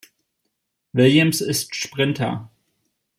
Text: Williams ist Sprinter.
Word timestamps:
Williams 0.93 1.41
ist 1.41 1.75
Sprinter. 1.75 2.49